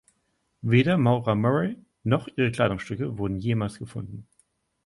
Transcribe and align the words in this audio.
Weder 0.63 0.97
Maura 0.97 1.35
Murray 1.35 1.77
noch 2.03 2.27
ihre 2.35 2.51
Kleidungsstücke 2.51 3.19
wurden 3.19 3.37
jemals 3.37 3.77
gefunden. 3.77 4.25